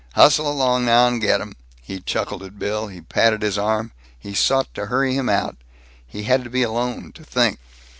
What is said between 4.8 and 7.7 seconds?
hurry him out.... He had to be alone, to think.